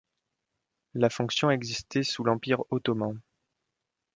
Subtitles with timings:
[0.95, 3.19] La fonction existait sous l'Empire ottoman.